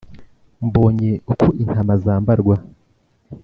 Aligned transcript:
mbonye 0.65 1.11
uko 1.31 1.45
intama 1.61 1.93
zambarwa 2.03 2.55